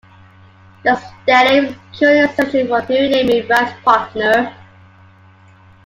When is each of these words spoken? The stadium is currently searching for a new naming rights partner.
The 0.83 0.95
stadium 0.95 1.75
is 1.93 1.99
currently 1.99 2.35
searching 2.35 2.67
for 2.69 2.79
a 2.79 2.87
new 2.89 3.07
naming 3.07 3.47
rights 3.47 3.79
partner. 3.85 4.51